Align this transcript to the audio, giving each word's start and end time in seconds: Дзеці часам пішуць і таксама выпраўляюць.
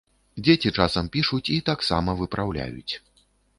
Дзеці 0.45 0.71
часам 0.77 1.11
пішуць 1.17 1.43
і 1.57 1.59
таксама 1.69 2.17
выпраўляюць. 2.25 2.93